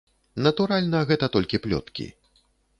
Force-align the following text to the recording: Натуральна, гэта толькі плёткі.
Натуральна, 0.45 1.03
гэта 1.13 1.31
толькі 1.37 1.63
плёткі. 1.69 2.11